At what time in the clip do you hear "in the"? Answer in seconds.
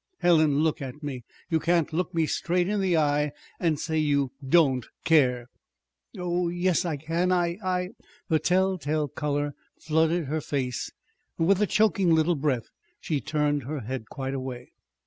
2.67-2.97